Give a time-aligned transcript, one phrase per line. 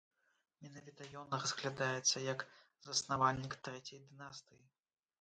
[0.63, 2.39] Менавіта ён разглядаецца як
[2.89, 4.63] заснавальнік трэцяй дынастыі.